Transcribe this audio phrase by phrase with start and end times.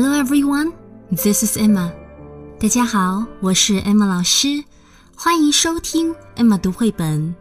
[0.00, 0.72] Hello everyone,
[1.10, 1.90] this is Emma.
[2.60, 4.62] 大家好，我是 Emma 老师，
[5.16, 7.34] 欢迎收听 Emma 读绘本。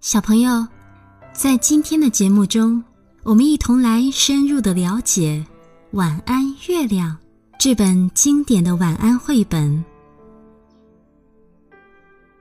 [0.00, 0.66] 小朋友，
[1.32, 2.82] 在今天的节目中，
[3.22, 5.46] 我们一同来深入的了解
[5.96, 7.16] 《晚安月亮》
[7.56, 9.84] 这本经典的晚安绘本。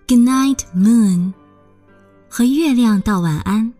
[0.07, 1.31] Good night, moon.
[2.27, 3.71] 和月亮道晚安，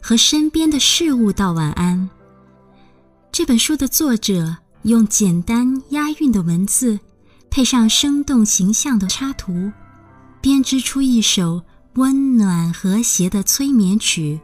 [0.00, 2.08] 和身边的事物道晚安。
[3.38, 6.98] 这本书的作者用简单押韵的文字，
[7.48, 9.70] 配上生动形象的插图，
[10.40, 11.62] 编织出一首
[11.94, 14.40] 温暖和谐的催眠曲。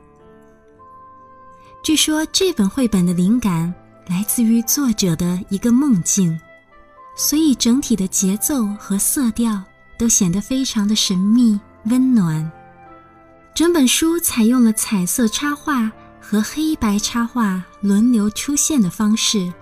[1.82, 3.74] 据说这本绘本的灵感
[4.06, 6.38] 来自于作者的一个梦境，
[7.16, 9.60] 所以整体的节奏和色调
[9.98, 12.48] 都显得非常的神秘温暖。
[13.56, 15.90] 整本书采用了彩色插画
[16.26, 19.52] 和黑白插画轮流出现的方式。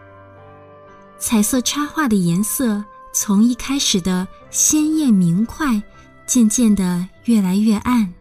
[1.19, 5.83] 彩色插画的颜色从一开始的鲜艳明快，
[6.25, 8.15] 渐渐的越来越暗，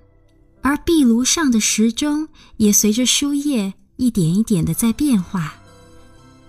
[0.62, 5.53] 而壁炉上的时钟也随着书页一点一点的在变化。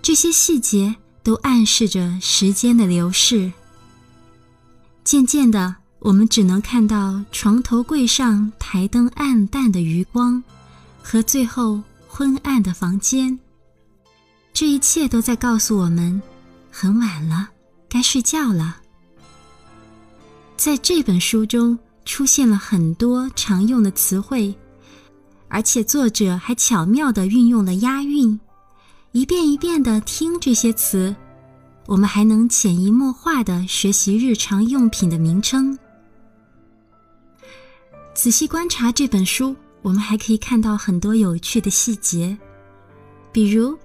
[0.00, 3.52] 这些细节都暗示着时间的流逝。
[5.04, 5.76] 渐渐的。
[6.04, 10.42] 我们只能看到床头柜上台灯暗淡的余光，
[11.02, 13.38] 和最后昏暗的房间。
[14.52, 16.20] 这一切都在告诉我们，
[16.70, 17.48] 很晚了，
[17.88, 18.76] 该睡觉了。
[20.56, 24.54] 在这本书中出现了很多常用的词汇，
[25.48, 28.38] 而且作者还巧妙地运用了押韵。
[29.12, 31.14] 一遍一遍地听这些词，
[31.86, 35.76] 我们还能潜移默化地学习日常用品的名称。
[38.14, 42.38] 仔细观察这本书，我们还可以看到很多有趣的细节，
[43.32, 43.76] 比如，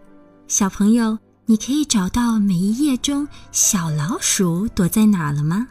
[0.48, 5.68] 小朋友，你可以找到每一页中小老鼠躲在哪了吗？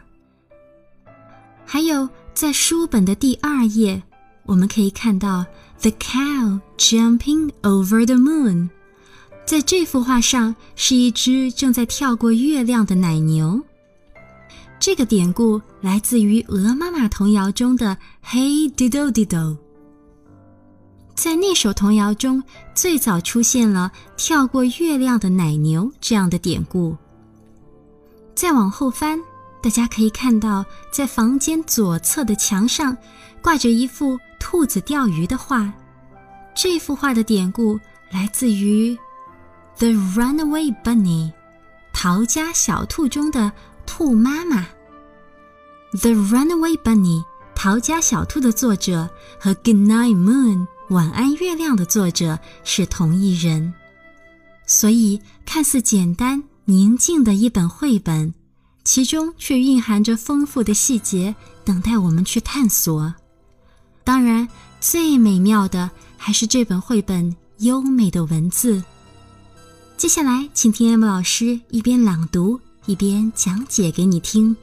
[1.65, 4.03] 还有，在书本的第二页，
[4.45, 5.45] 我们可以看到
[5.81, 8.69] the cow jumping over the moon，
[9.45, 13.61] 在这幅画上是一只正在跳过月亮的奶牛。
[14.79, 19.57] 这个典故来自于鹅妈妈童谣中的 “Hey diddle diddle”。
[21.17, 22.43] 在那首童谣中，
[22.75, 26.95] 最早出现了跳过月亮的奶牛这样的典故。
[28.35, 29.19] 再往后翻，
[29.59, 32.95] 大家可以看到，在房间左侧的墙上
[33.41, 35.73] 挂着一幅兔子钓鱼的画。
[36.55, 37.79] 这幅画的典故
[38.11, 38.95] 来自于
[39.79, 41.31] 《The Runaway Bunny》
[41.91, 43.51] 逃家小兔中的。
[43.89, 44.67] 兔妈妈，
[46.01, 47.21] 《The Runaway Bunny》
[47.55, 50.57] 逃家小兔的作者和《Good Night Moon》
[50.89, 53.73] 晚安月亮的作者是同一人，
[54.65, 58.33] 所以看似简单宁静的一本绘本，
[58.85, 63.13] 其中却蕴含着丰富的细节，等待我们去探索。
[64.05, 64.47] 当然，
[64.79, 68.81] 最美妙的还是这本绘本优美的文字。
[69.97, 72.59] 接下来，请听 M 老师一边朗读。
[72.85, 74.55] 一边讲解给你听。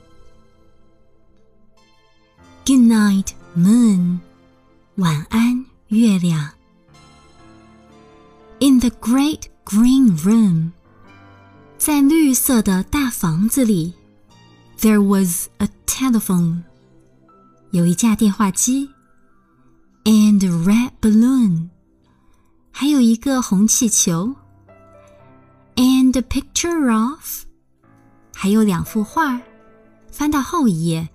[2.64, 4.20] Good night, moon，
[4.94, 6.51] 晚安，月亮。
[8.59, 10.71] In the great green room，
[11.77, 13.93] 在绿色的大房子里，
[14.79, 16.63] There was a telephone，
[17.71, 18.89] 有一架电话机，
[20.03, 21.69] and a red balloon，
[22.71, 24.35] 还有一个红气球，
[25.75, 27.45] and a picture of。
[28.33, 29.41] 还有两幅画，
[30.11, 31.09] 翻到后一页。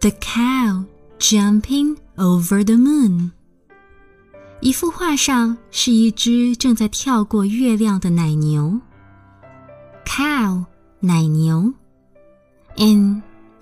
[0.00, 0.84] The cow
[1.18, 3.32] jumping over the moon。
[4.61, 8.77] 一幅画上是一只正在跳过月亮的奶牛。
[10.05, 10.65] Cow，
[10.99, 11.73] 奶牛。
[12.75, 13.21] And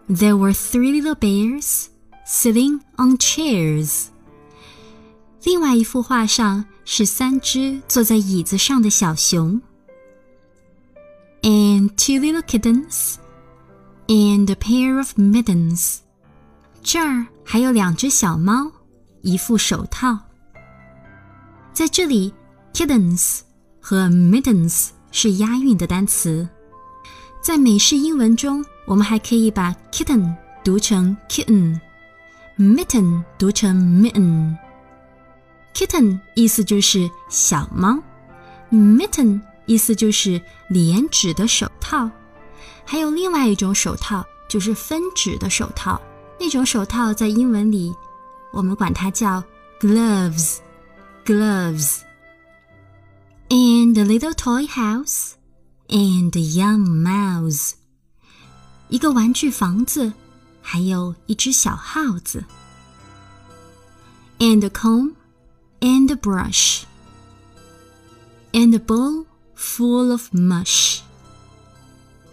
[0.09, 1.85] there were three little bears
[2.25, 4.05] sitting on chairs。
[5.43, 9.61] 另外一幅画上是三只坐在椅子上的小熊。
[11.43, 13.15] and two little kittens
[14.07, 15.99] and a pair of mittens。
[16.81, 18.71] 这儿还有两只小猫，
[19.21, 20.19] 一副手套。
[21.77, 22.33] 在这里
[22.73, 23.41] ，kittens
[23.79, 26.49] 和 mittens 是押韵的单词。
[27.39, 34.57] 在美式英文中，我们还可以把 kitten 读成 kitten，mitten 读成 mitten。
[35.75, 38.01] kitten 意思就是小猫
[38.71, 39.39] ，mitten。
[39.67, 42.09] 意思就是连指的手套，
[42.85, 46.01] 还有另外一种手套，就是分指的手套。
[46.39, 47.93] 那种手套在英文里，
[48.51, 49.43] 我们管它叫
[49.79, 50.57] gloves。
[51.26, 52.04] gloves。
[53.52, 55.36] and the little toy house
[55.90, 57.74] and the young mouse，
[58.88, 60.10] 一个玩具房子，
[60.62, 62.42] 还有一只小耗子。
[64.38, 65.12] And a comb
[65.80, 66.84] and a brush
[68.52, 71.00] and a bowl full of mush，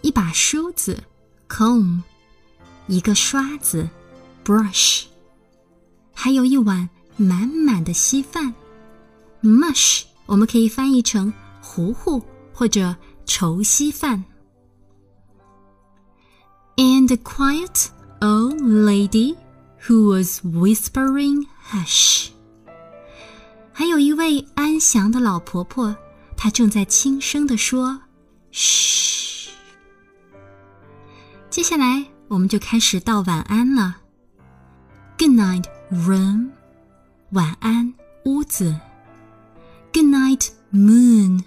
[0.00, 1.04] 一把梳子，
[1.50, 2.00] comb，
[2.86, 3.90] 一个刷子，
[4.42, 5.04] brush，
[6.14, 6.88] 还有一碗
[7.18, 8.54] 满满的稀饭
[9.45, 10.03] ，mush。
[10.25, 11.31] 我们可以翻译成
[11.61, 12.21] 糊糊
[12.51, 12.95] 或者
[13.25, 14.25] 稠稀饭。
[16.77, 17.89] And a quiet
[18.21, 19.35] old lady
[19.87, 22.29] who was whispering hush。
[23.71, 25.95] 还有一位安详的老婆婆，
[26.35, 28.01] 她正在轻声地说
[28.51, 29.51] 嘘。
[31.49, 33.97] 接下来我们就开始道晚安了。
[35.17, 36.49] Good night, room。
[37.31, 37.93] 晚安，
[38.25, 38.75] 屋子。
[39.94, 41.44] Good night, moon.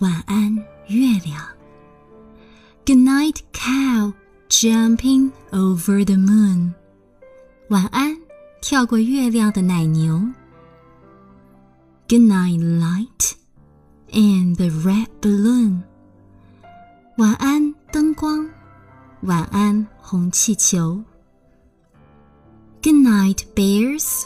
[0.00, 0.56] 晚安，
[0.88, 1.42] 月亮。
[2.84, 4.12] Good night, cow
[4.48, 6.74] jumping over the moon.
[7.68, 8.16] 晚安，
[8.60, 10.20] 跳过月亮的奶牛。
[12.08, 13.32] Good night, light
[14.12, 15.82] and the red balloon.
[17.16, 18.48] 晚安，灯光。
[19.22, 21.02] 晚安，红气球。
[22.82, 24.24] Good night, bears.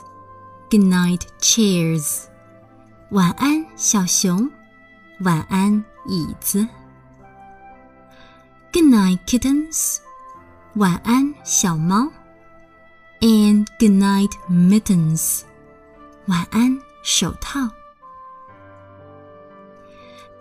[0.70, 2.24] Good night, chairs.
[3.11, 4.49] 晚安，小熊。
[5.19, 6.67] 晚安，椅子。
[8.73, 9.99] Good night, kittens。
[10.73, 12.11] 晚安，小猫。
[13.21, 15.43] And good night, mittens。
[16.25, 17.69] 晚安，手套。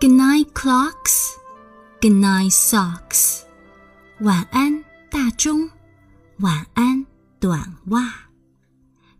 [0.01, 1.35] Good night, clocks。
[2.01, 3.43] Good night, socks。
[4.19, 5.69] 晚安，大钟。
[6.39, 7.05] 晚安，
[7.39, 8.11] 短袜。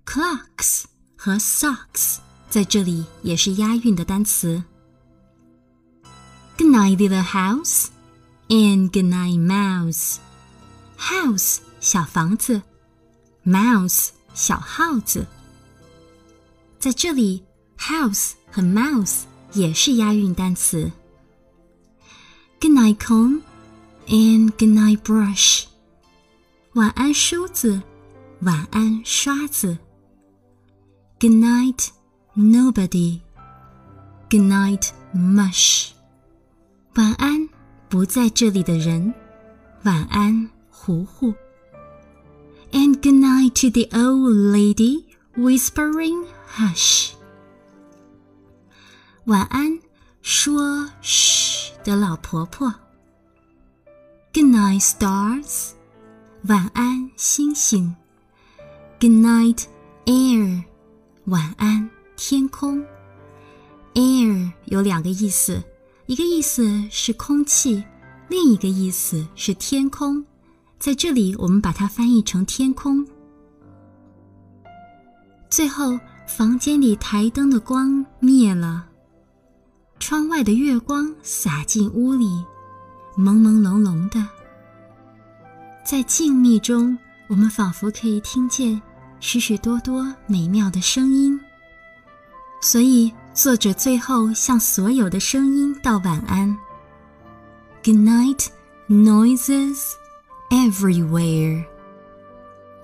[0.06, 2.25] Clocks 和 socks。
[2.56, 4.64] 在这里也是押韵的单词。
[6.58, 7.88] Good night, little house,
[8.48, 10.20] and good night, mouse.
[10.98, 12.62] House 小房子
[13.46, 15.28] ，mouse 小耗子。
[16.80, 17.44] 在这里
[17.78, 20.90] ，house 和 mouse 也是押韵单词。
[22.62, 23.42] Good night, comb,
[24.08, 25.66] and good night, brush.
[26.76, 27.82] 晚安梳子，
[28.44, 29.78] 晚安刷子。
[31.20, 31.90] Good night.
[32.35, 33.21] Nobody.
[34.31, 35.91] Good night, mush.
[36.95, 37.49] 晚安，
[37.89, 39.13] 不在这里的人。
[39.83, 41.35] 晚安，糊糊。
[42.73, 45.05] And good night to the old lady
[45.37, 47.11] whispering hush.
[49.25, 49.81] 晚安，
[50.23, 52.73] 说嘘的老婆婆。
[54.33, 55.71] Good night, stars.
[56.43, 57.97] 晚安，星星。
[59.01, 59.65] Good night,
[60.07, 60.65] air.
[61.25, 61.91] 晚安。
[62.18, 62.84] 天空
[63.94, 65.62] ，air 有两个意思，
[66.06, 67.84] 一个意思是空气，
[68.30, 70.24] 另一个意思是天空。
[70.80, 73.06] 在这里，我们把它翻译成天空。
[75.50, 78.88] 最后，房间里台灯的光灭了，
[80.00, 82.26] 窗外的月光洒进屋里，
[83.18, 84.26] 朦朦胧胧的。
[85.84, 86.98] 在静谧中，
[87.28, 88.82] 我们仿佛可以听见
[89.20, 91.40] 许许多多美妙的声音。
[92.61, 96.55] 所以，作者最后向所有的声音道晚安。
[97.83, 98.49] Good night,
[98.89, 99.93] noises
[100.51, 101.65] everywhere。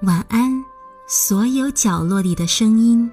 [0.03, 0.65] 晚安，
[1.07, 3.11] 所有角落里的声音。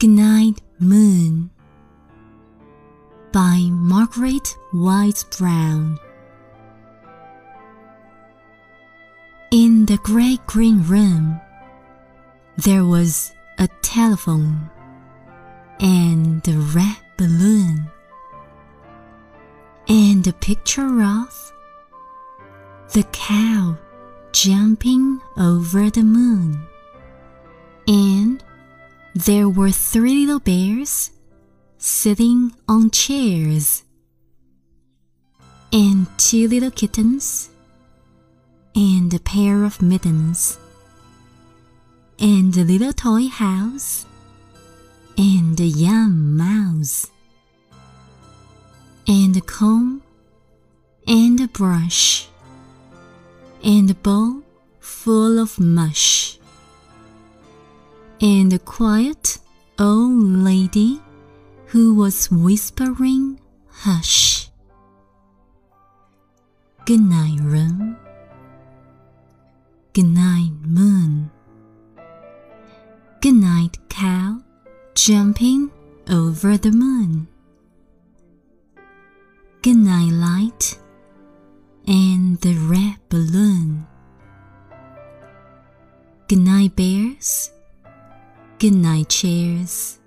[0.00, 1.50] Good night, moon.
[3.32, 5.98] By Margaret Wise Brown.
[9.52, 11.38] In the great green room.
[12.57, 14.69] there was a telephone
[15.81, 17.91] and a red balloon
[19.89, 21.53] and a picture of
[22.93, 23.77] the cow
[24.31, 26.65] jumping over the moon.
[27.89, 28.41] And
[29.13, 31.11] there were three little bears
[31.77, 33.83] sitting on chairs
[35.73, 37.49] and two little kittens
[38.73, 40.57] and a pair of mittens
[42.19, 44.05] and the little toy house,
[45.17, 47.07] and the young mouse,
[49.07, 50.01] and a comb,
[51.07, 52.27] and a brush,
[53.63, 54.41] and a bowl
[54.79, 56.37] full of mush,
[58.21, 59.39] and a quiet
[59.77, 61.01] old lady
[61.67, 64.49] who was whispering hush.
[66.85, 67.97] Good night, room.
[69.93, 71.31] Good night, moon.
[73.25, 74.37] Good night, cow,
[74.93, 75.71] jumping
[76.07, 77.27] over the moon.
[79.63, 80.77] Good night, light,
[81.87, 83.87] and the red balloon.
[86.27, 87.49] Good night, bears.
[88.59, 89.97] Good night, chairs.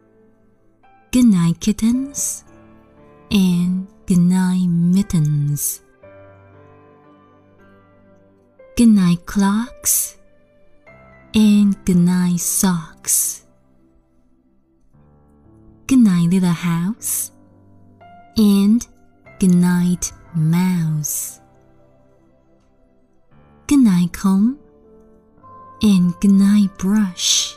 [1.11, 2.45] Good night, kittens.
[3.33, 5.81] And good night, mittens.
[8.77, 10.18] Good night, clocks.
[11.39, 13.47] And good night, socks.
[15.87, 17.31] Good night, little house.
[18.37, 18.85] And
[19.39, 21.41] good night, mouse.
[23.69, 24.59] Good night, comb.
[25.81, 27.55] And good night, brush.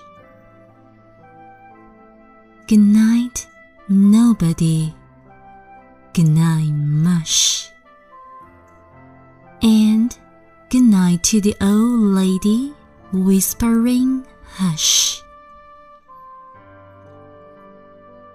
[2.68, 3.48] Good night,
[3.90, 4.94] nobody.
[6.14, 7.72] Good night, mush.
[9.64, 10.16] And
[10.70, 12.76] good night to the old lady
[13.13, 15.23] whispering hush.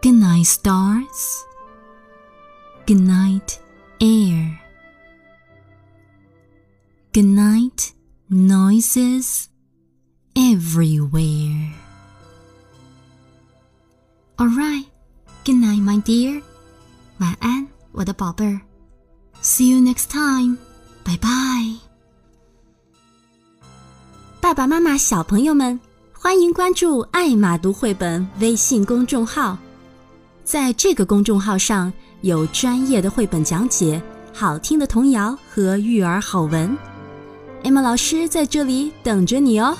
[0.01, 1.45] Good night, stars.
[2.87, 3.59] Good night,
[3.99, 4.59] air.
[7.13, 7.93] Good night,
[8.29, 9.49] noises
[10.35, 11.73] everywhere.
[14.39, 14.85] All right,
[15.43, 16.41] good night, my dear.
[17.19, 18.61] 晚安，我的宝贝儿。
[19.43, 20.57] See you next time.
[21.03, 21.84] Bye bye.
[24.46, 25.80] 爸爸妈妈、小朋友们，
[26.12, 29.58] 欢迎关注“爱马读绘本”微信公众号。
[30.44, 34.00] 在这个公众号上有专业的绘本讲解、
[34.32, 36.78] 好听的童谣和育儿好文。
[37.64, 39.76] 艾玛老师在这里等着你哦。